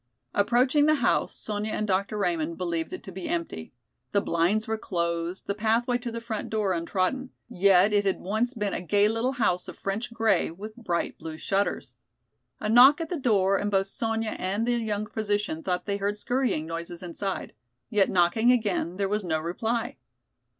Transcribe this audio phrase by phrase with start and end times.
[0.33, 2.17] Approaching the house, Sonya and Dr.
[2.17, 3.71] Raymond believed it to be empty.
[4.13, 7.29] The blinds were closed, the pathway to the front door untrodden.
[7.47, 11.37] Yet it had once been a gay little house of French grey with bright blue
[11.37, 11.93] shutters.
[12.59, 16.17] A knock at the door and both Sonya and the young physician thought they heard
[16.17, 17.53] scurrying noises inside.
[17.91, 19.97] Yet knocking again there was no reply.